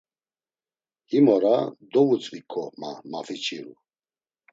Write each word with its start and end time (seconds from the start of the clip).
Him 1.11 1.25
ora 1.35 1.53
dovutzviǩo, 1.93 2.63
ma 2.79 2.89
mafiçiru. 3.11 3.73